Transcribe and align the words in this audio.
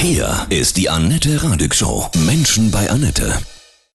Hier 0.00 0.46
ist 0.48 0.76
die 0.76 0.88
Annette 0.88 1.42
Radig 1.42 1.74
Show. 1.74 2.08
Menschen 2.24 2.70
bei 2.70 2.88
Annette. 2.88 3.36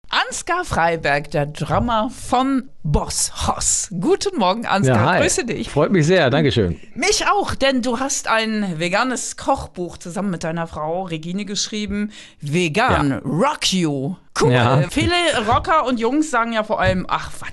Ansgar 0.10 0.66
Freiberg, 0.66 1.32
der 1.32 1.46
Drummer 1.46 2.10
von 2.10 2.70
Boss 2.86 3.32
Hoss. 3.48 3.88
Guten 3.98 4.38
Morgen, 4.38 4.66
Ansgar. 4.66 4.98
Ja, 4.98 5.12
hi. 5.14 5.22
Grüße 5.22 5.46
dich. 5.46 5.70
Freut 5.70 5.92
mich 5.92 6.06
sehr, 6.06 6.30
Dankeschön. 6.30 6.78
Mich 6.96 7.26
auch, 7.28 7.56
denn 7.56 7.82
du 7.82 8.00
hast 8.00 8.28
ein 8.28 8.78
veganes 8.78 9.38
Kochbuch 9.38 9.98
zusammen 9.98 10.32
mit 10.32 10.44
deiner 10.44 10.68
Frau 10.68 11.04
Regine 11.04 11.46
geschrieben. 11.46 12.12
Vegan, 12.42 13.10
Ja. 13.12 13.18
Rock 13.24 13.72
You. 13.72 14.16
Cool. 14.42 14.52
Ja. 14.52 14.82
Viele 14.90 15.12
Rocker 15.48 15.86
und 15.86 16.00
Jungs 16.00 16.32
sagen 16.32 16.54
ja 16.54 16.64
vor 16.64 16.80
allem, 16.82 17.06
ach 17.08 17.32
was, 17.40 17.52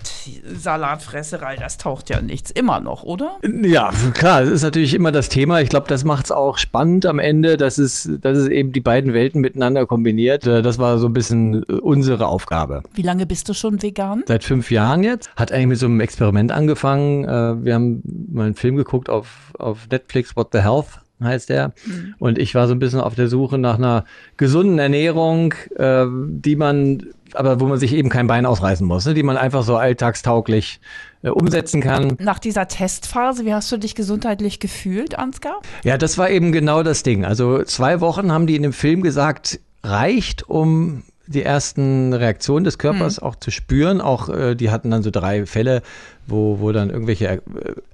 Salatfresserei, 0.63 1.57
das 1.57 1.77
taucht 1.77 2.09
ja 2.09 2.23
nichts. 2.23 2.51
Immer 2.51 2.81
noch, 2.81 3.03
oder? 3.03 3.37
Ja, 3.63 3.91
klar, 4.15 4.43
es 4.43 4.49
ist 4.51 4.63
natürlich 4.63 4.95
immer 4.95 5.13
das 5.13 5.29
Thema. 5.29 5.61
Ich 5.61 5.69
glaube, 5.69 5.89
das 5.89 6.05
macht 6.05 6.25
es 6.27 6.33
auch 6.33 6.57
spannend 6.57 7.05
am 7.05 7.19
Ende, 7.19 7.59
dass 7.59 7.77
es, 7.77 8.09
dass 8.23 8.39
es 8.39 8.49
eben 8.49 8.73
die 8.73 8.81
beiden 8.81 9.13
Welten 9.13 9.43
miteinander 9.43 9.85
kombiniert. 9.87 10.47
Äh, 10.47 10.63
Das 10.63 10.79
war 10.79 10.99
so 10.99 11.07
ein 11.09 11.13
bisschen 11.13 11.65
äh, 11.69 11.73
unsere 11.75 12.27
Aufgabe. 12.29 12.83
Wie 12.95 13.03
lange 13.03 13.27
bist 13.27 13.49
du 13.51 13.55
schon 13.55 13.83
vegan? 13.83 14.25
Seit 14.27 14.43
fünf 14.43 14.71
Jahren 14.71 15.03
jetzt. 15.03 15.20
Hat 15.37 15.53
eigentlich 15.53 15.67
mit 15.67 15.79
so 15.79 15.87
einem 15.87 16.01
Experiment 16.01 16.53
angefangen. 16.53 17.25
Äh, 17.25 17.65
Wir 17.65 17.75
haben 17.75 18.03
mal 18.33 18.47
einen 18.47 18.55
Film 18.55 18.77
geguckt 18.77 19.09
auf, 19.09 19.53
auf 19.59 19.89
Netflix, 19.91 20.37
What 20.37 20.49
the 20.53 20.61
Health 20.61 21.01
heißt 21.23 21.51
der. 21.51 21.73
Und 22.19 22.39
ich 22.39 22.55
war 22.55 22.67
so 22.67 22.75
ein 22.75 22.79
bisschen 22.79 23.01
auf 23.01 23.15
der 23.15 23.29
Suche 23.29 23.59
nach 23.59 23.77
einer 23.77 24.05
gesunden 24.37 24.79
Ernährung, 24.79 25.55
äh, 25.77 26.07
die 26.09 26.57
man, 26.57 27.07
aber 27.35 27.61
wo 27.61 27.67
man 27.67 27.79
sich 27.79 27.93
eben 27.93 28.09
kein 28.09 28.27
Bein 28.27 28.47
ausreißen 28.47 28.87
muss, 28.87 29.07
ne? 29.07 29.15
die 29.15 29.23
man 29.23 29.37
einfach 29.37 29.63
so 29.63 29.77
alltagstauglich 29.77 30.81
äh, 31.23 31.29
umsetzen 31.29 31.81
kann. 31.81 32.17
Nach 32.19 32.39
dieser 32.39 32.69
Testphase, 32.69 33.45
wie 33.45 33.55
hast 33.55 33.71
du 33.71 33.77
dich 33.77 33.95
gesundheitlich 33.95 34.61
gefühlt, 34.61 35.19
Ansgar? 35.19 35.61
Ja, 35.85 35.99
das 35.99 36.19
war 36.19 36.31
eben 36.31 36.53
genau 36.53 36.83
das 36.83 37.03
Ding. 37.03 37.25
Also 37.25 37.63
zwei 37.65 38.01
Wochen 38.01 38.33
haben 38.33 38.47
die 38.47 38.57
in 38.57 38.63
dem 38.63 38.73
Film 38.73 39.03
gesagt, 39.03 39.61
reicht, 39.83 40.49
um 40.49 41.03
die 41.31 41.45
ersten 41.45 42.13
Reaktionen 42.13 42.65
des 42.65 42.79
Körpers 42.79 43.19
auch 43.21 43.37
zu 43.37 43.51
spüren. 43.51 44.01
Auch 44.01 44.29
äh, 44.29 44.55
die 44.57 44.71
hatten 44.71 44.91
dann 44.91 45.03
so 45.03 45.11
drei 45.11 45.47
Fälle, 45.47 45.83
wo, 46.27 46.59
wo 46.59 46.73
dann 46.73 46.91
irgendwelche 46.91 47.27
er 47.27 47.35
äh, 47.35 47.41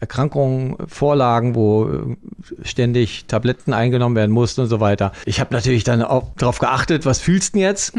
Erkrankungen 0.00 0.76
vorlagen, 0.88 1.54
wo 1.54 1.84
äh, 1.86 2.16
ständig 2.62 3.26
Tabletten 3.26 3.74
eingenommen 3.74 4.16
werden 4.16 4.32
mussten 4.32 4.62
und 4.62 4.68
so 4.68 4.80
weiter. 4.80 5.12
Ich 5.26 5.38
habe 5.38 5.54
natürlich 5.54 5.84
dann 5.84 6.02
auch 6.02 6.30
darauf 6.38 6.58
geachtet, 6.58 7.04
was 7.04 7.20
fühlst 7.20 7.54
du 7.54 7.58
denn 7.58 7.68
jetzt? 7.68 7.94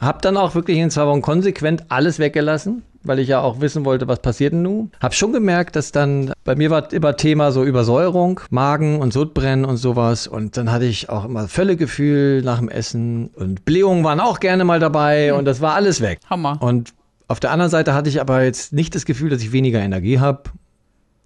Hab 0.00 0.22
dann 0.22 0.38
auch 0.38 0.54
wirklich 0.54 0.78
in 0.78 0.90
zwei 0.90 1.06
Wochen 1.06 1.20
konsequent 1.22 1.84
alles 1.90 2.18
weggelassen, 2.18 2.82
weil 3.04 3.18
ich 3.18 3.28
ja 3.28 3.40
auch 3.40 3.60
wissen 3.60 3.84
wollte, 3.84 4.08
was 4.08 4.20
passiert 4.20 4.52
denn 4.52 4.62
nun. 4.62 4.90
Hab 5.00 5.14
schon 5.14 5.32
gemerkt, 5.32 5.76
dass 5.76 5.92
dann, 5.92 6.32
bei 6.44 6.54
mir 6.54 6.70
war 6.70 6.92
immer 6.92 7.16
Thema 7.16 7.52
so 7.52 7.64
Übersäuerung, 7.64 8.40
Magen 8.50 9.00
und 9.00 9.12
Sodbrennen 9.12 9.64
und 9.64 9.76
sowas. 9.76 10.26
Und 10.26 10.56
dann 10.56 10.70
hatte 10.70 10.84
ich 10.84 11.08
auch 11.08 11.24
immer 11.24 11.48
Völlegefühl 11.48 12.42
nach 12.42 12.58
dem 12.58 12.68
Essen 12.68 13.28
und 13.34 13.64
Blähungen 13.64 14.04
waren 14.04 14.20
auch 14.20 14.40
gerne 14.40 14.64
mal 14.64 14.80
dabei 14.80 15.34
und 15.34 15.44
das 15.44 15.60
war 15.60 15.74
alles 15.74 16.00
weg. 16.00 16.20
Hammer. 16.28 16.58
Und 16.60 16.92
auf 17.28 17.40
der 17.40 17.50
anderen 17.50 17.70
Seite 17.70 17.94
hatte 17.94 18.08
ich 18.08 18.20
aber 18.20 18.44
jetzt 18.44 18.72
nicht 18.72 18.94
das 18.94 19.04
Gefühl, 19.04 19.30
dass 19.30 19.42
ich 19.42 19.52
weniger 19.52 19.80
Energie 19.80 20.18
habe. 20.18 20.42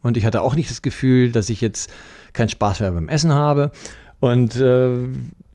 Und 0.02 0.16
ich 0.16 0.24
hatte 0.24 0.42
auch 0.42 0.54
nicht 0.54 0.70
das 0.70 0.82
Gefühl, 0.82 1.32
dass 1.32 1.50
ich 1.50 1.60
jetzt 1.60 1.90
keinen 2.32 2.48
Spaß 2.48 2.80
mehr 2.80 2.92
beim 2.92 3.08
Essen 3.08 3.32
habe. 3.32 3.72
Und 4.20 4.54
äh, 4.56 4.90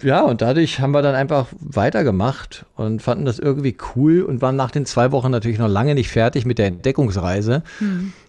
ja, 0.04 0.22
und 0.22 0.42
dadurch 0.42 0.80
haben 0.80 0.92
wir 0.92 1.02
dann 1.02 1.16
einfach 1.16 1.48
weitergemacht 1.60 2.66
und 2.76 3.02
fanden 3.02 3.26
das 3.26 3.40
irgendwie 3.40 3.76
cool 3.96 4.22
und 4.22 4.42
waren 4.42 4.56
nach 4.56 4.72
den 4.72 4.86
zwei 4.86 5.12
Wochen 5.12 5.32
natürlich 5.32 5.60
noch 5.60 5.68
lange 5.68 5.96
nicht 5.96 6.10
fertig 6.10 6.46
mit 6.46 6.58
der 6.58 6.68
Entdeckungsreise. 6.68 7.64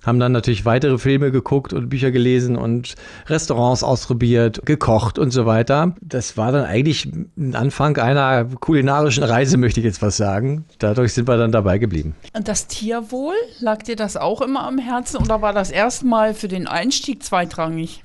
Haben 0.05 0.19
dann 0.19 0.33
natürlich 0.33 0.65
weitere 0.65 0.99
Filme 0.99 1.31
geguckt 1.31 1.73
und 1.73 1.89
Bücher 1.89 2.11
gelesen 2.11 2.57
und 2.57 2.95
Restaurants 3.27 3.83
ausprobiert, 3.83 4.65
gekocht 4.65 5.19
und 5.19 5.31
so 5.31 5.47
weiter. 5.47 5.95
Das 6.01 6.37
war 6.37 6.53
dann 6.53 6.65
eigentlich 6.65 7.07
ein 7.37 7.55
Anfang 7.55 7.97
einer 7.99 8.45
kulinarischen 8.45 9.23
Reise, 9.23 9.57
möchte 9.57 9.81
ich 9.81 9.87
jetzt 9.87 10.03
was 10.03 10.17
sagen. 10.17 10.65
Dadurch 10.79 11.13
sind 11.13 11.29
wir 11.29 11.37
dann 11.37 11.53
dabei 11.53 11.79
geblieben. 11.79 12.15
Und 12.35 12.49
das 12.49 12.67
Tierwohl, 12.67 13.35
lag 13.61 13.83
dir 13.83 13.97
das 13.97 14.17
auch 14.17 14.41
immer 14.41 14.67
am 14.67 14.79
Herzen 14.79 15.19
oder 15.19 15.43
war 15.43 15.53
das 15.53 15.71
erstmal 15.71 16.35
für 16.35 16.49
den 16.49 16.67
Einstieg 16.67 17.23
zweitrangig? 17.23 18.03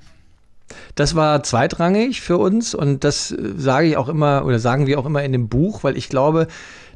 Das 0.95 1.15
war 1.15 1.43
zweitrangig 1.43 2.21
für 2.21 2.37
uns 2.37 2.75
und 2.75 3.03
das 3.03 3.31
äh, 3.31 3.53
sage 3.57 3.87
ich 3.87 3.97
auch 3.97 4.09
immer 4.09 4.45
oder 4.45 4.59
sagen 4.59 4.87
wir 4.87 4.99
auch 4.99 5.05
immer 5.05 5.23
in 5.23 5.31
dem 5.31 5.47
Buch, 5.47 5.83
weil 5.83 5.97
ich 5.97 6.09
glaube, 6.09 6.47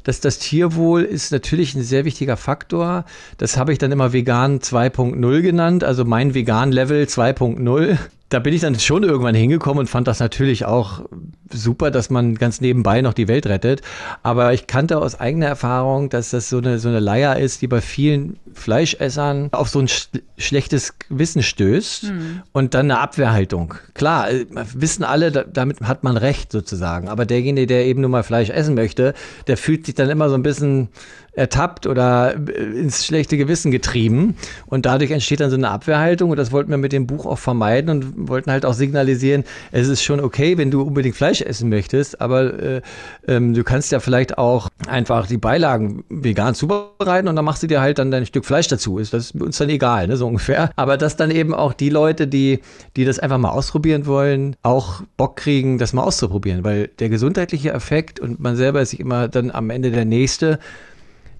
dass 0.04 0.20
das 0.20 0.38
Tierwohl 0.38 1.02
ist 1.02 1.30
natürlich 1.30 1.74
ein 1.74 1.82
sehr 1.82 2.04
wichtiger 2.04 2.36
Faktor. 2.36 3.04
Das 3.38 3.56
habe 3.56 3.72
ich 3.72 3.78
dann 3.78 3.92
immer 3.92 4.12
vegan 4.12 4.58
2.0 4.58 5.42
genannt, 5.42 5.84
also 5.84 6.04
mein 6.04 6.34
vegan 6.34 6.72
Level 6.72 7.04
2.0. 7.04 7.98
Da 8.32 8.38
bin 8.38 8.54
ich 8.54 8.62
dann 8.62 8.80
schon 8.80 9.02
irgendwann 9.02 9.34
hingekommen 9.34 9.80
und 9.80 9.88
fand 9.88 10.08
das 10.08 10.18
natürlich 10.18 10.64
auch 10.64 11.02
super, 11.50 11.90
dass 11.90 12.08
man 12.08 12.34
ganz 12.34 12.62
nebenbei 12.62 13.02
noch 13.02 13.12
die 13.12 13.28
Welt 13.28 13.46
rettet. 13.46 13.82
Aber 14.22 14.54
ich 14.54 14.66
kannte 14.66 14.96
aus 14.96 15.20
eigener 15.20 15.48
Erfahrung, 15.48 16.08
dass 16.08 16.30
das 16.30 16.48
so 16.48 16.56
eine, 16.56 16.78
so 16.78 16.88
eine 16.88 16.98
Leier 16.98 17.38
ist, 17.38 17.60
die 17.60 17.66
bei 17.66 17.82
vielen 17.82 18.38
Fleischessern 18.54 19.50
auf 19.52 19.68
so 19.68 19.80
ein 19.80 19.88
sch 19.88 20.08
schlechtes 20.38 20.98
Gewissen 20.98 21.42
stößt 21.42 22.10
und 22.52 22.72
dann 22.72 22.90
eine 22.90 23.00
Abwehrhaltung. 23.00 23.74
Klar, 23.92 24.30
äh, 24.30 24.46
wissen 24.74 25.04
alle, 25.04 25.30
da, 25.30 25.44
damit 25.44 25.80
hat 25.82 26.02
man 26.02 26.16
recht 26.16 26.50
sozusagen. 26.50 27.08
Aber 27.08 27.26
derjenige, 27.26 27.66
der 27.66 27.84
eben 27.84 28.00
nur 28.00 28.10
mal 28.10 28.22
Fleisch 28.22 28.48
essen 28.48 28.74
möchte, 28.74 29.12
der 29.46 29.58
fühlt 29.58 29.84
sich 29.84 29.94
dann 29.94 30.08
immer 30.08 30.30
so 30.30 30.34
ein 30.34 30.42
bisschen 30.42 30.88
ertappt 31.32 31.86
oder 31.86 32.34
äh, 32.34 32.80
ins 32.80 33.06
schlechte 33.06 33.36
Gewissen 33.36 33.70
getrieben. 33.70 34.36
Und 34.66 34.86
dadurch 34.86 35.10
entsteht 35.10 35.40
dann 35.40 35.50
so 35.50 35.56
eine 35.56 35.70
Abwehrhaltung. 35.70 36.30
Und 36.30 36.36
das 36.36 36.52
wollten 36.52 36.70
wir 36.70 36.78
mit 36.78 36.92
dem 36.92 37.06
Buch 37.06 37.26
auch 37.26 37.38
vermeiden 37.38 37.90
und 37.90 38.28
wollten 38.28 38.50
halt 38.50 38.66
auch 38.66 38.74
signalisieren, 38.74 39.44
es 39.70 39.88
ist 39.88 40.02
schon 40.02 40.20
okay, 40.20 40.58
wenn 40.58 40.70
du 40.70 40.82
unbedingt 40.82 41.16
Fleisch 41.16 41.40
essen 41.40 41.68
möchtest, 41.68 42.20
aber 42.20 42.58
äh, 42.60 42.82
ähm, 43.26 43.54
du 43.54 43.64
kannst 43.64 43.92
ja 43.92 44.00
vielleicht 44.00 44.38
auch 44.38 44.68
einfach 44.86 45.26
die 45.26 45.38
Beilagen 45.38 46.04
vegan 46.08 46.54
zubereiten 46.54 47.28
und 47.28 47.36
dann 47.36 47.44
machst 47.44 47.62
du 47.62 47.66
dir 47.66 47.80
halt 47.80 47.98
dann 47.98 48.10
dein 48.10 48.26
Stück 48.26 48.44
Fleisch 48.44 48.68
dazu. 48.68 48.98
Ist 48.98 49.14
das 49.14 49.32
uns 49.32 49.58
dann 49.58 49.68
egal, 49.68 50.08
ne, 50.08 50.16
so 50.16 50.26
ungefähr. 50.26 50.70
Aber 50.76 50.96
dass 50.96 51.16
dann 51.16 51.30
eben 51.30 51.54
auch 51.54 51.72
die 51.72 51.90
Leute, 51.90 52.26
die, 52.26 52.60
die 52.96 53.04
das 53.04 53.18
einfach 53.18 53.38
mal 53.38 53.50
ausprobieren 53.50 54.06
wollen, 54.06 54.56
auch 54.62 55.02
Bock 55.16 55.36
kriegen, 55.36 55.78
das 55.78 55.92
mal 55.92 56.02
auszuprobieren. 56.02 56.64
Weil 56.64 56.88
der 56.98 57.08
gesundheitliche 57.08 57.72
Effekt 57.72 58.20
und 58.20 58.40
man 58.40 58.56
selber 58.56 58.82
ist 58.82 58.90
sich 58.90 59.00
immer 59.00 59.28
dann 59.28 59.50
am 59.50 59.70
Ende 59.70 59.90
der 59.90 60.04
Nächste, 60.04 60.58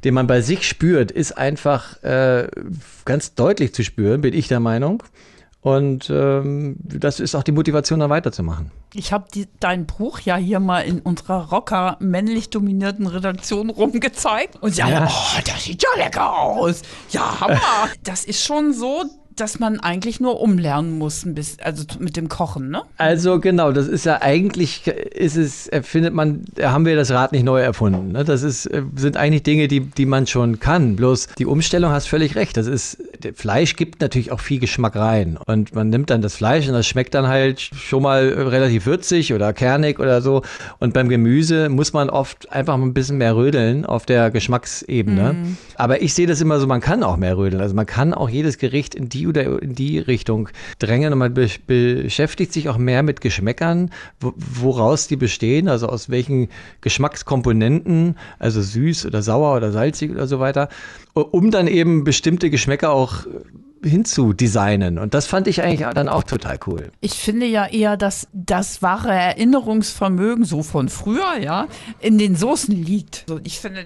den 0.05 0.15
man 0.15 0.27
bei 0.27 0.41
sich 0.41 0.67
spürt, 0.69 1.11
ist 1.11 1.33
einfach 1.39 2.03
äh, 2.03 2.49
ganz 3.05 3.35
deutlich 3.35 3.75
zu 3.75 3.85
spüren, 3.85 4.21
bin 4.21 4.35
ich 4.35 4.49
der 4.49 4.61
Meinung. 4.61 5.03
Und 5.61 6.11
ähm, 6.11 6.75
das 6.83 7.21
ist 7.21 7.37
auch 7.37 7.45
die 7.45 7.53
Motivation, 7.53 8.01
da 8.01 8.11
weiterzumachen. 8.11 8.73
Ich 8.95 9.13
habe 9.13 9.27
dein 9.61 9.87
Buch 9.87 10.19
ja 10.19 10.35
hier 10.37 10.59
mal 10.59 10.81
in 10.81 10.99
unserer 10.99 11.51
Rocker 11.51 11.97
männlich 12.01 12.51
dominierten 12.51 13.07
Redaktion 13.07 13.71
rumgezeigt. 13.71 14.61
Und 14.61 14.75
sie 14.75 14.83
alle, 14.83 14.95
Ja. 14.95 15.09
oh, 15.09 15.41
das 15.45 15.63
sieht 15.63 15.81
ja 15.85 15.89
lecker 16.05 16.37
aus. 16.37 16.83
Ja, 17.11 17.41
Hammer. 17.41 17.61
das 18.03 18.25
ist 18.25 18.45
schon 18.45 18.73
so, 18.73 19.05
dass 19.37 19.59
man 19.59 19.81
eigentlich 19.81 20.21
nur 20.21 20.41
umlernen 20.41 20.99
muss, 20.99 21.25
ein 21.25 21.35
bisschen, 21.35 21.63
also 21.63 21.85
mit 21.99 22.17
dem 22.17 22.29
Kochen, 22.29 22.71
ne? 22.71 22.83
Also 22.97 23.41
genau, 23.41 23.73
das 23.73 23.89
ist 23.89 24.05
ja 24.05 24.21
eigentlich, 24.21 24.87
ist 24.87 25.37
es, 25.37 25.69
erfindet 25.69 26.15
man, 26.15 26.45
haben 26.61 26.87
wir 26.87 26.97
das 26.97 27.11
Rad 27.11 27.33
nicht 27.33 27.45
neu 27.45 27.61
erfunden. 27.61 28.13
Ne? 28.13 28.25
Das 28.25 28.43
ist, 28.43 28.67
äh, 28.67 28.83
sind 28.97 29.17
eigentlich 29.17 29.43
Dinge, 29.43 29.69
die, 29.69 29.81
die 29.81 30.07
man 30.07 30.27
schon 30.27 30.61
kann. 30.61 30.97
Bloß 30.97 31.29
die 31.39 31.47
Umstellung 31.47 31.93
hast 31.93 32.09
völlig 32.09 32.35
recht. 32.37 32.57
Das 32.57 32.67
ist, 32.67 32.99
Fleisch 33.35 33.77
gibt 33.77 34.01
natürlich 34.01 34.33
auch 34.33 34.41
viel 34.41 34.59
Geschmack 34.59 34.97
rein. 34.97 35.39
Und 35.47 35.75
man 35.75 35.91
nimmt 35.91 36.11
dann 36.11 36.23
das 36.23 36.37
Fleisch 36.37 36.67
und 36.69 36.75
das 36.75 36.87
schmeckt 36.87 37.15
dann 37.15 37.29
halt 37.29 37.61
schon 37.61 38.03
mal 38.03 38.29
relativ 38.29 38.87
würzig 38.87 39.33
oder 39.33 39.53
kernig 39.53 39.99
oder 39.99 40.23
so. 40.23 40.43
Und 40.79 40.95
beim 40.95 41.09
Gemüse 41.09 41.69
muss 41.69 41.93
man 41.93 42.11
oft 42.11 42.51
einfach 42.53 42.75
ein 42.75 42.95
bisschen 42.95 43.19
mehr 43.19 43.37
rödeln 43.37 43.87
auf 43.87 44.07
der 44.07 44.31
Geschmacksebene. 44.31 45.35
Aber 45.77 46.03
ich 46.03 46.15
sehe 46.15 46.27
das 46.27 46.41
immer 46.41 46.59
so, 46.59 46.67
man 46.67 46.81
kann 46.81 47.03
auch 47.03 47.17
mehr 47.17 47.37
rödeln. 47.37 47.63
Also 47.63 47.75
man 47.75 47.87
kann 47.87 48.15
auch 48.15 48.29
jedes 48.29 48.59
Gericht 48.59 48.95
in 48.95 49.09
die 49.09 49.27
oder 49.27 49.63
in 49.63 49.75
die 49.75 49.99
Richtung 49.99 50.49
drängen 50.79 51.13
und 51.13 51.19
man 51.19 51.35
be 51.35 51.49
beschäftigt 51.67 52.53
sich 52.53 52.69
auch 52.69 52.79
mehr 52.79 53.03
mit 53.03 53.21
Geschmäckern, 53.21 53.91
wo 54.21 54.33
woraus 54.37 55.09
die 55.09 55.17
bestehen, 55.17 55.69
also 55.69 55.89
aus 55.89 56.09
welchen 56.09 56.49
Geschmackskomponenten, 56.81 58.17
also 58.39 58.63
süß 58.63 59.07
oder 59.07 59.23
sauer 59.23 59.57
oder 59.57 59.73
salzig 59.73 60.11
oder 60.11 60.27
so 60.27 60.41
weiter, 60.41 60.69
um 61.15 61.51
dann 61.51 61.67
eben 61.67 62.05
bestimmte 62.05 62.51
Geschmäcker 62.51 62.93
auch 62.93 63.27
hinzudesignen. 63.85 64.99
Und 64.99 65.15
das 65.15 65.27
fand 65.27 65.49
ich 65.49 65.63
eigentlich 65.63 65.87
dann 65.95 66.09
auch 66.09 66.23
total 66.23 66.59
cool. 66.67 66.93
Ich 67.01 67.15
finde 67.15 67.47
ja 67.47 67.67
eher, 67.67 67.97
dass 67.97 68.29
das 68.33 68.81
wahre 68.81 69.13
Erinnerungsvermögen, 69.13 70.45
so 70.45 70.63
von 70.63 70.89
früher, 70.89 71.39
ja, 71.41 71.67
in 71.99 72.19
den 72.19 72.37
Soßen 72.37 72.75
liegt. 72.75 73.25
So, 73.29 73.41
ich 73.43 73.59
finde 73.59 73.85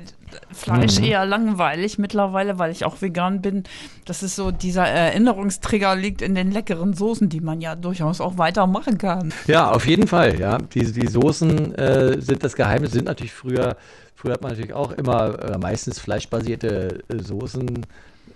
Fleisch 0.53 0.99
eher 1.01 1.25
langweilig 1.27 1.99
mittlerweile, 1.99 2.59
weil 2.59 2.71
ich 2.71 2.85
auch 2.85 3.01
vegan 3.01 3.43
bin. 3.43 3.65
Das 4.05 4.23
ist 4.23 4.37
so, 4.37 4.51
dieser 4.51 4.87
Erinnerungstrigger 4.87 5.95
liegt 5.97 6.23
in 6.23 6.35
den 6.35 6.51
leckeren 6.51 6.95
Soßen, 6.95 7.29
die 7.29 7.41
man 7.41 7.61
ja 7.61 7.75
durchaus 7.77 8.21
auch 8.21 8.39
weitermachen 8.39 8.99
kann. 8.99 9.33
Ja, 9.47 9.71
auf 9.71 9.87
jeden 9.87 10.07
Fall. 10.07 10.39
Ja, 10.39 10.59
die, 10.59 10.91
die 10.93 11.07
Soßen 11.07 11.75
äh, 11.75 12.21
sind 12.21 12.43
das 12.45 12.55
Geheimnis. 12.57 12.93
Sind 12.93 13.07
natürlich 13.07 13.33
früher, 13.33 13.77
früher 14.15 14.33
hat 14.35 14.43
man 14.43 14.53
natürlich 14.53 14.75
auch 14.75 14.93
immer 14.93 15.39
äh, 15.43 15.59
meistens 15.59 15.99
fleischbasierte 15.99 17.01
äh, 17.09 17.19
Soßen 17.23 17.87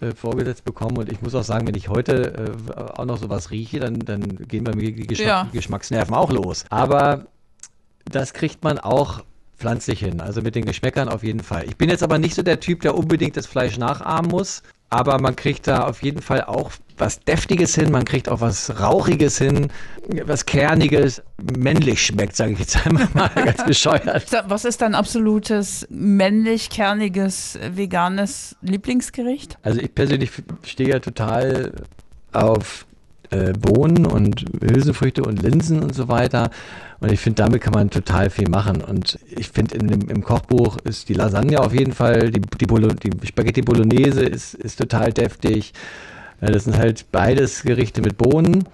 äh, 0.00 0.12
vorgesetzt 0.14 0.64
bekommen. 0.64 0.96
Und 0.98 1.12
ich 1.12 1.20
muss 1.22 1.34
auch 1.34 1.42
sagen, 1.44 1.66
wenn 1.66 1.74
ich 1.74 1.88
heute 1.88 2.54
äh, 2.76 2.80
auch 2.98 3.04
noch 3.04 3.18
sowas 3.18 3.50
rieche, 3.50 3.80
dann, 3.80 3.98
dann 3.98 4.22
gehen 4.48 4.64
bei 4.64 4.74
mir 4.74 4.92
die 4.92 5.06
Geschmack 5.06 5.26
Ja. 5.26 5.48
Geschmacksnerven 5.52 6.14
auch 6.14 6.30
los. 6.32 6.64
Aber 6.70 7.26
das 8.06 8.32
kriegt 8.32 8.64
man 8.64 8.78
auch 8.78 9.22
pflanzlich 9.60 10.00
hin, 10.00 10.20
also 10.20 10.42
mit 10.42 10.54
den 10.54 10.64
Geschmäckern 10.64 11.08
auf 11.08 11.22
jeden 11.22 11.40
Fall. 11.40 11.64
Ich 11.66 11.76
bin 11.76 11.90
jetzt 11.90 12.02
aber 12.02 12.18
nicht 12.18 12.34
so 12.34 12.42
der 12.42 12.60
Typ, 12.60 12.80
der 12.80 12.96
unbedingt 12.96 13.36
das 13.36 13.46
Fleisch 13.46 13.76
nachahmen 13.78 14.30
muss, 14.30 14.62
aber 14.88 15.20
man 15.20 15.36
kriegt 15.36 15.68
da 15.68 15.84
auf 15.84 16.02
jeden 16.02 16.22
Fall 16.22 16.42
auch 16.44 16.72
was 16.98 17.20
Deftiges 17.20 17.74
hin, 17.74 17.92
man 17.92 18.04
kriegt 18.04 18.28
auch 18.28 18.40
was 18.40 18.80
Rauchiges 18.80 19.38
hin, 19.38 19.68
was 20.24 20.46
Kerniges, 20.46 21.22
männlich 21.56 22.04
schmeckt, 22.04 22.36
sage 22.36 22.52
ich 22.52 22.58
jetzt 22.58 22.86
einmal 22.86 23.08
mal 23.14 23.28
ganz 23.28 23.64
bescheuert. 23.64 24.26
Was 24.48 24.64
ist 24.64 24.82
dein 24.82 24.94
absolutes 24.94 25.86
männlich 25.90 26.70
kerniges 26.70 27.58
veganes 27.74 28.56
Lieblingsgericht? 28.62 29.58
Also 29.62 29.80
ich 29.80 29.94
persönlich 29.94 30.30
stehe 30.64 30.90
ja 30.90 30.98
total 30.98 31.72
auf 32.32 32.86
äh, 33.30 33.52
Bohnen 33.52 34.06
und 34.06 34.44
Hülsenfrüchte 34.60 35.22
und 35.22 35.42
Linsen 35.42 35.82
und 35.82 35.94
so 35.94 36.08
weiter. 36.08 36.50
Und 37.00 37.12
ich 37.12 37.20
finde, 37.20 37.42
damit 37.42 37.62
kann 37.62 37.72
man 37.72 37.90
total 37.90 38.30
viel 38.30 38.48
machen. 38.48 38.82
Und 38.82 39.18
ich 39.28 39.48
finde, 39.48 39.76
im 39.76 40.22
Kochbuch 40.22 40.76
ist 40.84 41.08
die 41.08 41.14
Lasagne 41.14 41.60
auf 41.60 41.72
jeden 41.72 41.92
Fall, 41.92 42.30
die, 42.30 42.40
die, 42.40 42.66
Bolo, 42.66 42.88
die 42.88 43.10
Spaghetti 43.26 43.62
Bolognese 43.62 44.22
ist, 44.22 44.54
ist 44.54 44.76
total 44.76 45.12
deftig. 45.12 45.72
Das 46.40 46.64
sind 46.64 46.76
halt 46.76 47.06
beides 47.12 47.62
Gerichte 47.62 48.02
mit 48.02 48.16
Bohnen. 48.18 48.64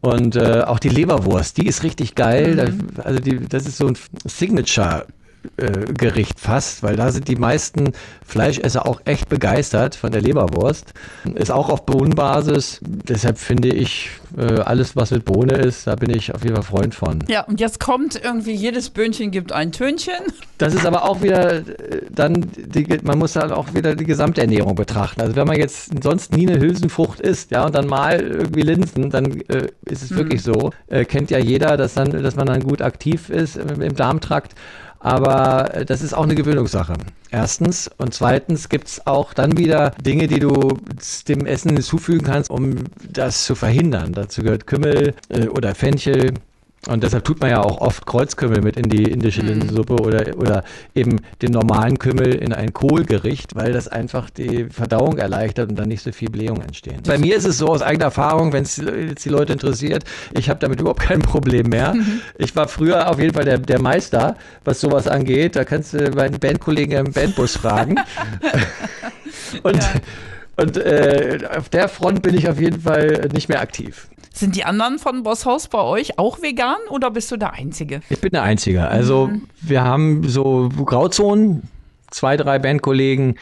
Und 0.00 0.36
äh, 0.36 0.62
auch 0.62 0.78
die 0.78 0.88
Leberwurst, 0.88 1.58
die 1.58 1.66
ist 1.66 1.82
richtig 1.82 2.14
geil. 2.14 2.72
Mhm. 2.72 2.88
also 3.02 3.20
die, 3.20 3.38
das 3.46 3.66
ist 3.66 3.76
so 3.76 3.86
ein 3.86 3.96
Signature 4.24 5.06
äh, 5.06 5.19
Gericht 5.56 6.40
fast, 6.40 6.82
weil 6.82 6.96
da 6.96 7.10
sind 7.12 7.28
die 7.28 7.36
meisten 7.36 7.92
Fleischesser 8.26 8.86
auch 8.86 9.00
echt 9.04 9.28
begeistert 9.28 9.94
von 9.94 10.12
der 10.12 10.20
Leberwurst. 10.20 10.92
Ist 11.34 11.50
auch 11.50 11.68
auf 11.68 11.86
Bohnenbasis. 11.86 12.80
Deshalb 12.82 13.38
finde 13.38 13.68
ich, 13.68 14.10
äh, 14.36 14.60
alles, 14.60 14.96
was 14.96 15.10
mit 15.10 15.24
Bohne 15.24 15.54
ist, 15.54 15.86
da 15.86 15.96
bin 15.96 16.10
ich 16.10 16.34
auf 16.34 16.42
jeden 16.42 16.54
Fall 16.56 16.64
Freund 16.64 16.94
von. 16.94 17.18
Ja, 17.28 17.42
und 17.44 17.60
jetzt 17.60 17.80
kommt 17.80 18.20
irgendwie, 18.22 18.52
jedes 18.52 18.90
Böhnchen 18.90 19.30
gibt 19.30 19.52
ein 19.52 19.72
Tönchen. 19.72 20.14
Das 20.58 20.74
ist 20.74 20.84
aber 20.84 21.04
auch 21.04 21.22
wieder 21.22 21.60
äh, 21.60 22.02
dann, 22.10 22.50
die, 22.54 22.86
man 23.02 23.18
muss 23.18 23.32
dann 23.32 23.50
auch 23.50 23.72
wieder 23.72 23.94
die 23.94 24.04
Gesamternährung 24.04 24.74
betrachten. 24.74 25.22
Also 25.22 25.34
wenn 25.34 25.46
man 25.46 25.58
jetzt 25.58 25.90
sonst 26.02 26.36
nie 26.36 26.46
eine 26.46 26.60
Hülsenfrucht 26.60 27.18
isst, 27.18 27.50
ja, 27.50 27.64
und 27.64 27.74
dann 27.74 27.86
mal 27.86 28.20
irgendwie 28.20 28.60
Linsen, 28.60 29.08
dann 29.08 29.40
äh, 29.48 29.68
ist 29.86 30.02
es 30.02 30.10
mhm. 30.10 30.16
wirklich 30.16 30.42
so. 30.42 30.70
Äh, 30.88 31.06
kennt 31.06 31.30
ja 31.30 31.38
jeder, 31.38 31.78
dass, 31.78 31.94
dann, 31.94 32.10
dass 32.10 32.36
man 32.36 32.44
dann 32.44 32.62
gut 32.62 32.82
aktiv 32.82 33.30
ist 33.30 33.56
im, 33.56 33.80
im 33.80 33.96
Darmtrakt. 33.96 34.54
Aber 35.00 35.74
äh, 35.74 35.84
das 35.84 36.02
ist 36.02 36.14
auch 36.14 36.24
eine 36.24 36.34
Gewöhnungssache. 36.34 36.94
Erstens. 37.30 37.90
Und 37.98 38.14
zweitens 38.14 38.68
gibt 38.68 38.88
es 38.88 39.06
auch 39.06 39.34
dann 39.34 39.56
wieder 39.56 39.92
Dinge, 40.02 40.28
die 40.28 40.38
du 40.38 40.78
dem 41.26 41.46
Essen 41.46 41.72
hinzufügen 41.72 42.24
kannst, 42.24 42.50
um 42.50 42.84
das 43.08 43.44
zu 43.44 43.54
verhindern. 43.54 44.12
Dazu 44.12 44.42
gehört 44.42 44.66
Kümmel 44.66 45.14
äh, 45.28 45.48
oder 45.48 45.74
Fenchel 45.74 46.34
und 46.86 47.02
deshalb 47.02 47.24
tut 47.24 47.40
man 47.40 47.50
ja 47.50 47.62
auch 47.62 47.82
oft 47.82 48.06
Kreuzkümmel 48.06 48.62
mit 48.62 48.78
in 48.78 48.88
die 48.88 49.02
indische 49.02 49.42
mhm. 49.42 49.48
Linsensuppe 49.48 49.96
oder, 49.96 50.36
oder 50.38 50.64
eben 50.94 51.20
den 51.42 51.52
normalen 51.52 51.98
Kümmel 51.98 52.34
in 52.34 52.54
ein 52.54 52.72
Kohlgericht, 52.72 53.54
weil 53.54 53.72
das 53.72 53.86
einfach 53.86 54.30
die 54.30 54.64
Verdauung 54.70 55.18
erleichtert 55.18 55.68
und 55.68 55.78
dann 55.78 55.88
nicht 55.88 56.02
so 56.02 56.10
viel 56.10 56.30
Blähung 56.30 56.62
entstehen. 56.62 57.02
Bei 57.06 57.18
mir 57.18 57.36
ist 57.36 57.44
es 57.44 57.58
so 57.58 57.66
aus 57.66 57.82
eigener 57.82 58.06
Erfahrung, 58.06 58.54
wenn 58.54 58.62
es 58.62 58.78
jetzt 58.78 59.26
die 59.26 59.28
Leute 59.28 59.52
interessiert, 59.52 60.04
ich 60.32 60.48
habe 60.48 60.58
damit 60.60 60.80
überhaupt 60.80 61.02
kein 61.02 61.20
Problem 61.20 61.68
mehr. 61.68 61.94
Ich 62.38 62.56
war 62.56 62.68
früher 62.68 63.10
auf 63.10 63.18
jeden 63.18 63.34
Fall 63.34 63.44
der, 63.44 63.58
der 63.58 63.80
Meister, 63.80 64.36
was 64.64 64.80
sowas 64.80 65.06
angeht. 65.06 65.56
Da 65.56 65.64
kannst 65.64 65.92
du 65.92 66.10
meinen 66.10 66.38
Bandkollegen 66.38 67.06
im 67.06 67.12
Bandbus 67.12 67.56
fragen. 67.56 67.96
und 69.62 69.76
ja. 69.76 69.90
und 70.56 70.76
äh, 70.76 71.38
auf 71.56 71.68
der 71.68 71.88
Front 71.88 72.22
bin 72.22 72.34
ich 72.34 72.48
auf 72.48 72.60
jeden 72.60 72.80
Fall 72.80 73.28
nicht 73.32 73.48
mehr 73.48 73.60
aktiv. 73.60 74.08
Sind 74.40 74.56
die 74.56 74.64
anderen 74.64 74.98
von 74.98 75.22
Bosshaus 75.22 75.68
bei 75.68 75.82
euch 75.82 76.18
auch 76.18 76.40
vegan 76.40 76.78
oder 76.88 77.10
bist 77.10 77.30
du 77.30 77.36
der 77.36 77.52
Einzige? 77.52 78.00
Ich 78.08 78.22
bin 78.22 78.30
der 78.30 78.42
Einzige. 78.42 78.88
Also 78.88 79.26
mhm. 79.26 79.42
wir 79.60 79.84
haben 79.84 80.26
so 80.26 80.70
Grauzonen, 80.70 81.64
zwei, 82.10 82.38
drei 82.38 82.58
Bandkollegen, 82.58 83.38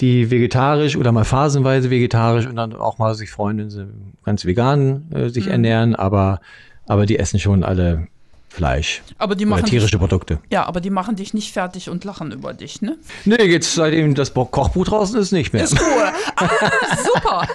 die 0.00 0.32
vegetarisch 0.32 0.96
oder 0.96 1.12
mal 1.12 1.22
phasenweise 1.22 1.90
vegetarisch 1.90 2.46
und 2.46 2.56
dann 2.56 2.74
auch 2.74 2.98
mal 2.98 3.14
sich 3.14 3.30
freuen, 3.30 3.58
wenn 3.58 3.70
sie 3.70 3.86
ganz 4.24 4.44
vegan 4.44 5.08
äh, 5.14 5.28
sich 5.28 5.46
mhm. 5.46 5.52
ernähren, 5.52 5.94
aber, 5.94 6.40
aber 6.88 7.06
die 7.06 7.20
essen 7.20 7.38
schon 7.38 7.62
alle 7.62 8.08
Fleisch. 8.48 9.02
Aber 9.18 9.36
die 9.36 9.46
machen 9.46 9.66
tierische 9.66 9.92
dich, 9.92 10.00
Produkte. 10.00 10.40
Ja, 10.50 10.66
aber 10.66 10.80
die 10.80 10.90
machen 10.90 11.14
dich 11.14 11.32
nicht 11.32 11.52
fertig 11.52 11.90
und 11.90 12.02
lachen 12.02 12.32
über 12.32 12.54
dich, 12.54 12.82
ne? 12.82 12.96
Nee, 13.24 13.44
jetzt 13.44 13.72
seitdem 13.72 14.16
das 14.16 14.34
Kochbuch 14.34 14.84
draußen 14.84 15.20
ist, 15.20 15.30
nicht 15.30 15.52
mehr. 15.52 15.62
Ist 15.62 15.80
Ruhe. 15.80 16.12
Ah, 16.40 16.96
super. 16.96 17.48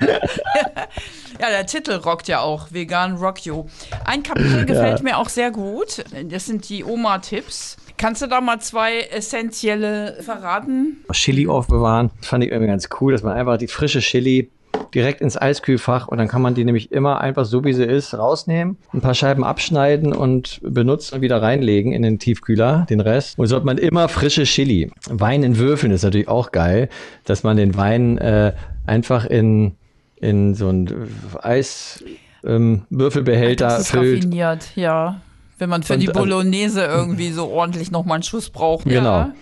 ja, 1.42 1.50
der 1.50 1.66
Titel 1.66 1.94
rockt 1.94 2.28
ja 2.28 2.40
auch. 2.40 2.68
Vegan 2.70 3.16
Rock 3.16 3.44
You. 3.44 3.64
Ein 4.04 4.22
Kapitel 4.22 4.64
gefällt 4.64 5.00
ja. 5.00 5.02
mir 5.02 5.18
auch 5.18 5.28
sehr 5.28 5.50
gut. 5.50 6.04
Das 6.30 6.46
sind 6.46 6.68
die 6.68 6.84
Oma-Tipps. 6.84 7.76
Kannst 7.96 8.22
du 8.22 8.28
da 8.28 8.40
mal 8.40 8.60
zwei 8.60 9.00
essentielle 9.00 10.18
verraten? 10.20 10.98
Chili 11.10 11.48
aufbewahren. 11.48 12.10
Fand 12.20 12.44
ich 12.44 12.50
irgendwie 12.52 12.68
ganz 12.68 12.88
cool, 13.00 13.12
dass 13.12 13.24
man 13.24 13.36
einfach 13.36 13.58
die 13.58 13.66
frische 13.66 13.98
Chili 13.98 14.50
direkt 14.94 15.20
ins 15.20 15.40
Eiskühlfach 15.40 16.06
und 16.06 16.18
dann 16.18 16.28
kann 16.28 16.42
man 16.42 16.54
die 16.54 16.64
nämlich 16.64 16.92
immer 16.92 17.20
einfach 17.20 17.44
so 17.44 17.64
wie 17.64 17.72
sie 17.72 17.84
ist 17.84 18.14
rausnehmen, 18.14 18.76
ein 18.92 19.00
paar 19.00 19.14
Scheiben 19.14 19.42
abschneiden 19.42 20.12
und 20.12 20.60
benutzen 20.62 21.16
und 21.16 21.20
wieder 21.22 21.42
reinlegen 21.42 21.92
in 21.92 22.02
den 22.02 22.18
Tiefkühler, 22.18 22.86
den 22.88 23.00
Rest. 23.00 23.38
Und 23.38 23.48
so 23.48 23.56
hat 23.56 23.64
man 23.64 23.78
immer 23.78 24.08
frische 24.08 24.44
Chili. 24.44 24.92
Wein 25.10 25.42
in 25.42 25.58
Würfeln 25.58 25.92
ist 25.92 26.04
natürlich 26.04 26.28
auch 26.28 26.52
geil, 26.52 26.88
dass 27.24 27.42
man 27.42 27.56
den 27.56 27.76
Wein 27.76 28.18
äh, 28.18 28.52
einfach 28.86 29.24
in, 29.26 29.76
in 30.22 30.54
so 30.54 30.70
ein 30.70 31.10
Eiswürfelbehälter 31.42 33.64
ähm, 33.64 33.70
das 33.70 33.80
ist 33.80 33.90
füllt. 33.90 34.18
Raffiniert, 34.18 34.74
ja. 34.74 35.20
Wenn 35.58 35.68
man 35.68 35.82
für 35.82 35.94
und, 35.94 36.00
die 36.00 36.08
äh, 36.08 36.12
Bolognese 36.12 36.84
irgendwie 36.84 37.32
so 37.32 37.50
ordentlich 37.50 37.90
nochmal 37.90 38.14
einen 38.14 38.22
Schuss 38.22 38.48
braucht. 38.48 38.84
Genau. 38.84 39.04
Ja. 39.04 39.34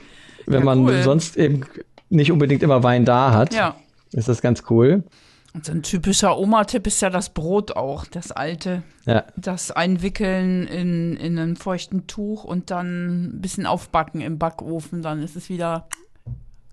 Wenn 0.47 0.67
ja, 0.67 0.75
man 0.75 1.03
sonst 1.05 1.37
eben 1.37 1.67
nicht 2.09 2.33
unbedingt 2.33 2.65
immer 2.65 2.83
Wein 2.83 3.05
da 3.05 3.33
hat. 3.33 3.55
Ja 3.55 3.77
ist 4.13 4.29
das 4.29 4.41
ganz 4.41 4.65
cool. 4.71 5.05
Und 5.53 5.65
so 5.65 5.73
ein 5.73 5.83
typischer 5.83 6.39
Oma-Tipp 6.39 6.87
ist 6.87 7.03
ja 7.03 7.11
das 7.11 7.31
Brot 7.31 7.73
auch, 7.73 8.07
das 8.07 8.31
alte. 8.31 8.83
Ja. 9.05 9.25
Das 9.37 9.73
Einwickeln 9.73 10.67
in, 10.69 11.17
in 11.17 11.39
einen 11.39 11.57
feuchten 11.57 12.07
Tuch 12.07 12.45
und 12.45 12.71
dann 12.71 13.25
ein 13.25 13.41
bisschen 13.41 13.67
aufbacken 13.67 14.21
im 14.21 14.39
Backofen, 14.39 15.03
dann 15.03 15.23
ist 15.23 15.35
es 15.35 15.49
wieder 15.49 15.89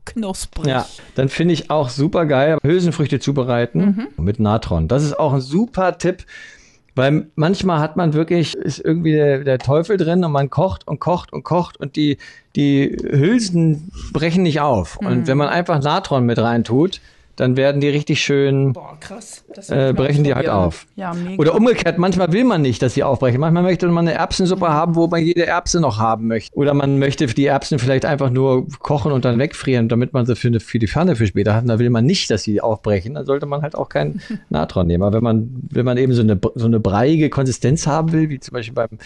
knusprig. 0.07 0.67
Ja, 0.67 0.85
dann 1.15 1.29
finde 1.29 1.53
ich 1.53 1.69
auch 1.69 1.89
super 1.89 2.25
geil, 2.25 2.57
Hülsenfrüchte 2.63 3.19
zubereiten 3.19 4.09
mhm. 4.17 4.23
mit 4.23 4.39
Natron. 4.39 4.87
Das 4.87 5.03
ist 5.03 5.17
auch 5.17 5.33
ein 5.33 5.41
super 5.41 5.97
Tipp, 5.97 6.25
weil 6.95 7.27
manchmal 7.35 7.79
hat 7.79 7.95
man 7.95 8.13
wirklich, 8.13 8.55
ist 8.55 8.79
irgendwie 8.79 9.13
der, 9.13 9.43
der, 9.43 9.59
Teufel 9.59 9.97
drin 9.97 10.23
und 10.23 10.31
man 10.31 10.49
kocht 10.49 10.87
und 10.87 10.99
kocht 10.99 11.31
und 11.31 11.43
kocht 11.43 11.77
und 11.77 11.95
die, 11.95 12.17
die 12.55 12.97
Hülsen 13.03 13.91
brechen 14.13 14.43
nicht 14.43 14.61
auf. 14.61 14.99
Mhm. 14.99 15.07
Und 15.07 15.27
wenn 15.27 15.37
man 15.37 15.49
einfach 15.49 15.81
Natron 15.81 16.25
mit 16.25 16.39
rein 16.39 16.63
tut, 16.63 16.99
dann 17.37 17.55
werden 17.55 17.81
die 17.81 17.87
richtig 17.87 18.19
schön, 18.19 18.73
Boah, 18.73 18.97
krass. 18.99 19.45
Äh, 19.69 19.93
brechen 19.93 20.23
die 20.23 20.33
halt 20.33 20.49
auf. 20.49 20.87
Ja. 20.95 21.15
Oder 21.37 21.53
umgekehrt, 21.53 21.99
manchmal 21.99 22.33
will 22.33 22.43
man 22.43 22.63
nicht, 22.63 22.81
dass 22.81 22.95
sie 22.95 23.03
aufbrechen. 23.03 23.39
Manchmal 23.39 23.61
möchte 23.61 23.87
man 23.87 24.07
eine 24.07 24.17
Erbsensuppe 24.17 24.67
haben, 24.67 24.95
wo 24.95 25.05
man 25.05 25.23
jede 25.23 25.45
Erbse 25.45 25.79
noch 25.79 25.99
haben 25.99 26.27
möchte. 26.27 26.57
Oder 26.57 26.73
man 26.73 26.97
möchte 26.97 27.27
die 27.27 27.45
Erbsen 27.45 27.77
vielleicht 27.77 28.05
einfach 28.05 28.31
nur 28.31 28.67
kochen 28.79 29.11
und 29.11 29.23
dann 29.23 29.37
wegfrieren, 29.37 29.87
damit 29.87 30.13
man 30.13 30.25
sie 30.25 30.35
für, 30.35 30.47
eine, 30.47 30.59
für 30.59 30.79
die 30.79 30.87
Pfanne 30.87 31.15
für 31.15 31.27
später 31.27 31.53
hat. 31.53 31.61
Und 31.61 31.67
da 31.67 31.77
will 31.77 31.91
man 31.91 32.07
nicht, 32.07 32.31
dass 32.31 32.41
sie 32.41 32.59
aufbrechen. 32.59 33.13
Dann 33.13 33.27
sollte 33.27 33.45
man 33.45 33.61
halt 33.61 33.75
auch 33.75 33.89
kein 33.89 34.19
Natron 34.49 34.87
nehmen. 34.87 35.03
Aber 35.03 35.17
wenn 35.17 35.23
man, 35.23 35.67
wenn 35.69 35.85
man 35.85 35.97
eben 35.97 36.13
so 36.13 36.23
eine, 36.23 36.39
so 36.55 36.65
eine 36.65 36.79
breiige 36.79 37.29
Konsistenz 37.29 37.85
haben 37.85 38.13
will, 38.13 38.29
wie 38.29 38.39
zum 38.39 38.53
Beispiel 38.53 38.73
beim, 38.73 38.97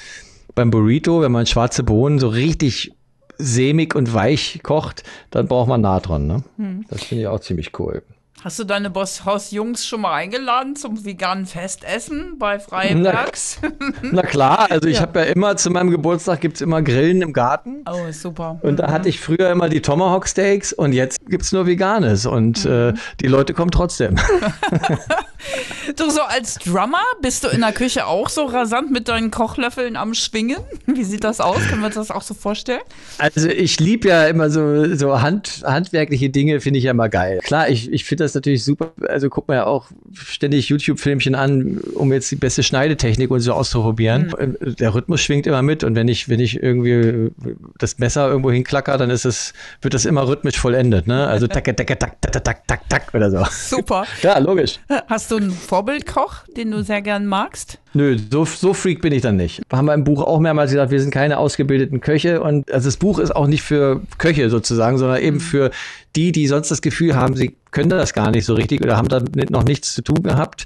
beim 0.55 0.71
Burrito, 0.71 1.21
wenn 1.21 1.33
man 1.33 1.45
schwarze 1.47 1.83
Bohnen 1.83 2.17
so 2.17 2.29
richtig 2.29 2.93
sämig 3.37 3.93
und 3.93 4.13
weich 4.13 4.61
kocht, 4.63 5.03
dann 5.31 5.47
braucht 5.47 5.67
man 5.67 5.81
Natron. 5.81 6.27
Ne? 6.27 6.43
Hm. 6.55 6.85
Das 6.89 7.03
finde 7.03 7.23
ich 7.23 7.27
auch 7.27 7.41
ziemlich 7.41 7.77
cool. 7.77 8.03
Hast 8.43 8.57
du 8.57 8.63
deine 8.63 8.89
Bosshaus-Jungs 8.89 9.85
schon 9.85 10.01
mal 10.01 10.15
eingeladen 10.15 10.75
zum 10.75 11.05
veganen 11.05 11.45
Festessen 11.45 12.39
bei 12.39 12.57
Freibergs? 12.57 13.59
Na, 13.61 13.93
na 14.01 14.21
klar, 14.23 14.71
also 14.71 14.87
ich 14.87 14.95
ja. 14.95 15.01
habe 15.03 15.19
ja 15.19 15.25
immer 15.25 15.57
zu 15.57 15.69
meinem 15.69 15.91
Geburtstag 15.91 16.41
gibt 16.41 16.55
es 16.55 16.61
immer 16.61 16.81
Grillen 16.81 17.21
im 17.21 17.33
Garten. 17.33 17.85
Oh, 17.87 18.11
super. 18.11 18.57
Und 18.63 18.77
da 18.77 18.91
hatte 18.91 19.09
ich 19.09 19.19
früher 19.19 19.51
immer 19.51 19.69
die 19.69 19.83
Tomahawk 19.83 20.27
Steaks 20.27 20.73
und 20.73 20.93
jetzt 20.93 21.23
gibt 21.29 21.43
es 21.43 21.51
nur 21.51 21.67
Veganes 21.67 22.25
und 22.25 22.65
mhm. 22.65 22.71
äh, 22.71 22.93
die 23.19 23.27
Leute 23.27 23.53
kommen 23.53 23.69
trotzdem. 23.69 24.15
du 25.95 26.09
so 26.09 26.21
als 26.21 26.55
Drummer 26.55 27.03
bist 27.21 27.43
du 27.43 27.47
in 27.49 27.61
der 27.61 27.73
Küche 27.73 28.05
auch 28.05 28.29
so 28.29 28.45
rasant 28.45 28.91
mit 28.91 29.07
deinen 29.07 29.31
Kochlöffeln 29.31 29.95
am 29.95 30.13
Schwingen? 30.13 30.57
Wie 30.85 31.03
sieht 31.03 31.23
das 31.23 31.39
aus? 31.39 31.59
Können 31.67 31.81
wir 31.81 31.87
uns 31.87 31.95
das 31.95 32.11
auch 32.11 32.21
so 32.21 32.33
vorstellen? 32.33 32.81
Also 33.17 33.49
ich 33.49 33.79
liebe 33.79 34.09
ja 34.09 34.25
immer 34.25 34.49
so, 34.49 34.95
so 34.95 35.21
Hand, 35.21 35.63
handwerkliche 35.65 36.29
Dinge, 36.29 36.61
finde 36.61 36.79
ich 36.79 36.85
ja 36.85 36.91
immer 36.91 37.09
geil. 37.09 37.39
Klar, 37.43 37.69
ich, 37.69 37.91
ich 37.91 38.05
finde 38.05 38.23
das 38.23 38.30
das 38.31 38.35
natürlich 38.35 38.63
super. 38.63 38.91
Also 39.07 39.29
guckt 39.29 39.47
man 39.47 39.57
ja 39.57 39.65
auch 39.65 39.87
ständig 40.13 40.69
YouTube-Filmchen 40.69 41.35
an, 41.35 41.79
um 41.95 42.11
jetzt 42.11 42.31
die 42.31 42.35
beste 42.35 42.63
Schneidetechnik 42.63 43.29
und 43.29 43.39
so 43.39 43.53
auszuprobieren. 43.53 44.33
Mhm. 44.37 44.75
Der 44.75 44.93
Rhythmus 44.93 45.21
schwingt 45.21 45.47
immer 45.47 45.61
mit 45.61 45.83
und 45.83 45.95
wenn 45.95 46.07
ich, 46.07 46.29
wenn 46.29 46.39
ich 46.39 46.61
irgendwie 46.61 47.31
das 47.77 47.99
Messer 47.99 48.29
irgendwo 48.29 48.51
hinklacker, 48.51 48.97
dann 48.97 49.09
ist 49.09 49.25
es, 49.25 49.53
wird 49.81 49.93
das 49.93 50.05
immer 50.05 50.27
rhythmisch 50.27 50.57
vollendet, 50.57 51.07
ne? 51.07 51.27
Also 51.27 51.47
tak, 51.47 51.65
tak, 51.65 51.77
tak, 51.77 51.87
tak, 51.99 52.21
tak, 52.21 52.43
tak, 52.43 52.67
tak, 52.67 52.89
tak 52.89 53.13
oder 53.13 53.29
so. 53.29 53.45
Super. 53.51 54.05
Ja, 54.21 54.37
logisch. 54.37 54.79
Hast 55.07 55.31
du 55.31 55.37
einen 55.37 55.51
Vorbildkoch, 55.51 56.45
den 56.55 56.71
du 56.71 56.83
sehr 56.83 57.01
gern 57.01 57.25
magst? 57.25 57.80
Nö, 57.93 58.17
so, 58.31 58.45
so 58.45 58.73
freak 58.73 59.01
bin 59.01 59.11
ich 59.11 59.21
dann 59.21 59.35
nicht. 59.35 59.61
Haben 59.71 59.87
wir 59.87 59.93
im 59.93 60.05
Buch 60.05 60.23
auch 60.23 60.39
mehrmals 60.39 60.71
gesagt, 60.71 60.91
wir 60.91 61.01
sind 61.01 61.11
keine 61.11 61.37
ausgebildeten 61.37 61.99
Köche 61.99 62.41
und 62.41 62.71
also 62.71 62.87
das 62.87 62.95
Buch 62.97 63.19
ist 63.19 63.35
auch 63.35 63.47
nicht 63.47 63.63
für 63.63 64.01
Köche 64.17 64.49
sozusagen, 64.49 64.97
sondern 64.97 65.21
eben 65.21 65.37
Mhm. 65.37 65.41
für 65.41 65.71
die, 66.15 66.31
die 66.31 66.47
sonst 66.47 66.71
das 66.71 66.81
Gefühl 66.81 67.15
haben, 67.15 67.35
sie 67.35 67.55
können 67.71 67.89
das 67.89 68.13
gar 68.13 68.31
nicht 68.31 68.45
so 68.45 68.53
richtig 68.53 68.81
oder 68.81 68.95
haben 68.95 69.09
damit 69.09 69.49
noch 69.49 69.63
nichts 69.63 69.93
zu 69.93 70.01
tun 70.01 70.23
gehabt 70.23 70.65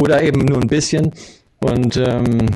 oder 0.00 0.22
eben 0.22 0.44
nur 0.44 0.60
ein 0.60 0.68
bisschen. 0.68 1.12
Und 1.60 1.96
ähm, 1.96 2.46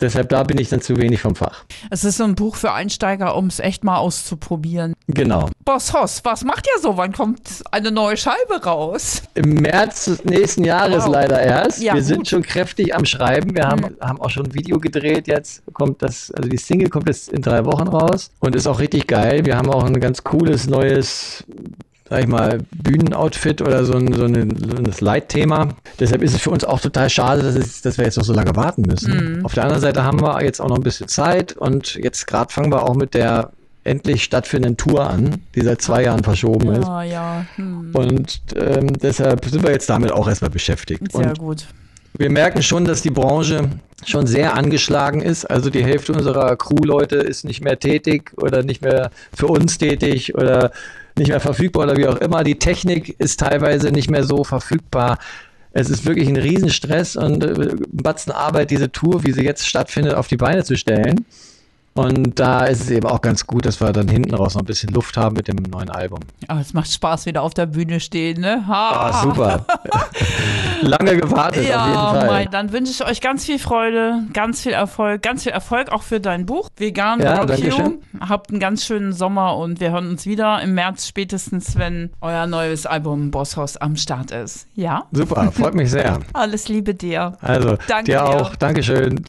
deshalb 0.00 0.28
da 0.28 0.42
bin 0.42 0.58
ich 0.58 0.68
dann 0.68 0.80
zu 0.80 0.96
wenig 0.96 1.20
vom 1.20 1.34
Fach. 1.34 1.64
Es 1.90 2.04
ist 2.04 2.16
so 2.18 2.24
ein 2.24 2.34
Buch 2.34 2.56
für 2.56 2.72
Einsteiger, 2.72 3.36
um 3.36 3.46
es 3.46 3.60
echt 3.60 3.84
mal 3.84 3.98
auszuprobieren. 3.98 4.94
Genau. 5.08 5.48
Boss 5.64 5.92
Hoss, 5.92 6.20
was 6.24 6.44
macht 6.44 6.66
ihr 6.66 6.80
so? 6.80 6.96
Wann 6.96 7.12
kommt 7.12 7.62
eine 7.70 7.90
neue 7.90 8.16
Scheibe 8.16 8.62
raus? 8.64 9.22
Im 9.34 9.54
März 9.54 10.06
des 10.06 10.24
nächsten 10.24 10.64
Jahres 10.64 11.04
Wow. 11.04 11.12
leider 11.12 11.40
erst. 11.40 11.82
Ja, 11.82 11.94
wir 11.94 12.00
gut. 12.00 12.08
sind 12.08 12.28
schon 12.28 12.42
kräftig 12.42 12.94
am 12.94 13.04
Schreiben. 13.04 13.54
Wir 13.54 13.64
haben, 13.64 13.96
haben 14.00 14.20
auch 14.20 14.30
schon 14.30 14.46
ein 14.46 14.54
Video 14.54 14.78
gedreht. 14.78 15.26
Jetzt 15.26 15.62
kommt 15.72 16.02
das, 16.02 16.30
also 16.32 16.48
die 16.48 16.56
Single 16.56 16.88
kommt 16.88 17.08
jetzt 17.08 17.28
in 17.28 17.42
drei 17.42 17.64
Wochen 17.64 17.88
raus 17.88 18.30
und 18.40 18.54
ist 18.56 18.66
auch 18.66 18.78
richtig 18.80 19.06
geil. 19.06 19.44
Wir 19.44 19.56
haben 19.56 19.70
auch 19.70 19.84
ein 19.84 20.00
ganz 20.00 20.22
cooles 20.24 20.66
neues, 20.66 21.44
sag 22.12 22.20
ich 22.20 22.28
mal, 22.28 22.58
Bühnenoutfit 22.72 23.62
oder 23.62 23.86
so 23.86 23.94
ein, 23.94 24.12
so 24.12 24.24
ein, 24.24 24.54
so 24.54 24.76
ein 24.76 24.92
Leitthema. 25.00 25.68
Deshalb 25.98 26.22
ist 26.22 26.34
es 26.34 26.42
für 26.42 26.50
uns 26.50 26.62
auch 26.62 26.78
total 26.78 27.08
schade, 27.08 27.42
dass, 27.42 27.54
es, 27.54 27.80
dass 27.80 27.96
wir 27.96 28.04
jetzt 28.04 28.18
noch 28.18 28.24
so 28.24 28.34
lange 28.34 28.54
warten 28.54 28.82
müssen. 28.82 29.42
Auf 29.44 29.54
der 29.54 29.62
anderen 29.62 29.80
Seite 29.80 30.04
haben 30.04 30.20
wir 30.20 30.44
jetzt 30.44 30.60
auch 30.60 30.68
noch 30.68 30.76
ein 30.76 30.82
bisschen 30.82 31.08
Zeit 31.08 31.56
und 31.56 31.94
jetzt 31.94 32.26
gerade 32.26 32.52
fangen 32.52 32.70
wir 32.70 32.82
auch 32.82 32.94
mit 32.94 33.14
der 33.14 33.52
endlich 33.84 34.24
stattfindenden 34.24 34.76
Tour 34.76 35.08
an, 35.08 35.40
die 35.54 35.62
seit 35.62 35.80
zwei 35.80 36.02
Jahren 36.04 36.22
verschoben 36.22 36.72
ist. 36.72 36.86
Ja, 36.86 37.02
ja, 37.02 37.46
hm, 37.56 37.90
Und 37.94 38.42
ähm, 38.56 38.92
deshalb 38.92 39.46
sind 39.46 39.62
wir 39.62 39.70
jetzt 39.70 39.88
damit 39.88 40.12
auch 40.12 40.28
erstmal 40.28 40.50
beschäftigt. 40.50 41.10
sehr 41.12 41.28
Und 41.28 41.38
gut. 41.38 41.66
wir 42.18 42.28
merken 42.28 42.62
schon, 42.62 42.84
dass 42.84 43.00
die 43.00 43.10
Branche 43.10 43.70
schon 44.04 44.26
sehr 44.26 44.54
angeschlagen 44.54 45.22
ist. 45.22 45.46
Also 45.46 45.70
die 45.70 45.82
Hälfte 45.82 46.12
unserer 46.12 46.56
Crewleute 46.56 47.16
ist 47.16 47.44
nicht 47.44 47.64
mehr 47.64 47.78
tätig 47.78 48.32
oder 48.36 48.62
nicht 48.62 48.82
mehr 48.82 49.10
für 49.32 49.46
uns 49.46 49.78
tätig 49.78 50.34
oder 50.34 50.72
nicht 51.18 51.28
mehr 51.28 51.40
verfügbar 51.40 51.84
oder 51.84 51.96
wie 51.96 52.06
auch 52.06 52.16
immer. 52.16 52.44
Die 52.44 52.58
Technik 52.58 53.16
ist 53.18 53.40
teilweise 53.40 53.90
nicht 53.90 54.10
mehr 54.10 54.24
so 54.24 54.44
verfügbar. 54.44 55.18
Es 55.72 55.88
ist 55.88 56.04
wirklich 56.04 56.28
ein 56.28 56.36
Riesenstress 56.36 57.16
und 57.16 57.42
äh, 57.42 57.70
ein 57.70 57.80
Batzen 57.92 58.32
Arbeit, 58.32 58.70
diese 58.70 58.92
Tour, 58.92 59.24
wie 59.24 59.32
sie 59.32 59.42
jetzt 59.42 59.66
stattfindet, 59.66 60.14
auf 60.14 60.28
die 60.28 60.36
Beine 60.36 60.64
zu 60.64 60.76
stellen. 60.76 61.24
Und 61.94 62.38
da 62.40 62.64
ist 62.64 62.80
es 62.80 62.90
eben 62.90 63.06
auch 63.06 63.20
ganz 63.20 63.46
gut, 63.46 63.66
dass 63.66 63.80
wir 63.80 63.92
dann 63.92 64.08
hinten 64.08 64.34
raus 64.34 64.54
noch 64.54 64.62
ein 64.62 64.66
bisschen 64.66 64.88
Luft 64.94 65.18
haben 65.18 65.36
mit 65.36 65.48
dem 65.48 65.56
neuen 65.56 65.90
Album. 65.90 66.20
Aber 66.48 66.60
es 66.60 66.72
macht 66.72 66.90
Spaß, 66.90 67.26
wieder 67.26 67.42
auf 67.42 67.52
der 67.52 67.66
Bühne 67.66 68.00
stehen, 68.00 68.40
ne? 68.40 68.66
Ha. 68.66 69.10
Ah, 69.10 69.22
super. 69.22 69.66
Lange 70.82 71.16
gewartet, 71.16 71.68
Ja. 71.68 72.24
Mai, 72.26 72.46
dann 72.46 72.72
wünsche 72.72 72.92
ich 72.92 73.04
euch 73.04 73.20
ganz 73.20 73.44
viel 73.44 73.58
Freude, 73.58 74.22
ganz 74.32 74.62
viel 74.62 74.72
Erfolg, 74.72 75.22
ganz 75.22 75.44
viel 75.44 75.52
Erfolg 75.52 75.90
auch 75.90 76.02
für 76.02 76.20
dein 76.20 76.46
Buch 76.46 76.68
Vegan 76.76 77.20
Ja, 77.20 77.42
Rock. 77.42 77.50
Habt 78.20 78.50
einen 78.50 78.60
ganz 78.60 78.84
schönen 78.84 79.12
Sommer 79.12 79.56
und 79.56 79.80
wir 79.80 79.90
hören 79.92 80.08
uns 80.08 80.26
wieder 80.26 80.60
im 80.62 80.74
März 80.74 81.06
spätestens, 81.06 81.78
wenn 81.78 82.10
euer 82.20 82.46
neues 82.46 82.86
Album 82.86 83.30
Bosshaus 83.30 83.76
am 83.76 83.96
Start 83.96 84.30
ist. 84.30 84.66
Ja? 84.74 85.04
Super, 85.12 85.50
freut 85.52 85.74
mich 85.74 85.90
sehr. 85.90 86.20
Alles 86.32 86.68
Liebe 86.68 86.94
dir. 86.94 87.36
Also, 87.40 87.76
Danke 87.88 88.04
dir 88.12 88.18
dir. 88.18 88.24
auch. 88.24 88.56
Dankeschön. 88.56 89.24